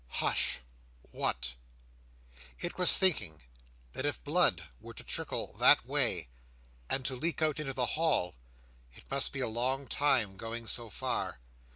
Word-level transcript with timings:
—Hush! 0.07 0.61
what? 1.11 1.53
It 2.59 2.79
was 2.79 2.97
thinking 2.97 3.43
that 3.93 4.03
if 4.03 4.23
blood 4.23 4.63
were 4.79 4.95
to 4.95 5.03
trickle 5.03 5.53
that 5.59 5.85
way, 5.85 6.27
and 6.89 7.05
to 7.05 7.15
leak 7.15 7.43
out 7.43 7.59
into 7.59 7.73
the 7.75 7.85
hall, 7.85 8.33
it 8.95 9.11
must 9.11 9.31
be 9.31 9.41
a 9.41 9.47
long 9.47 9.85
time 9.85 10.37
going 10.37 10.65
so 10.65 10.89
far. 10.89 11.37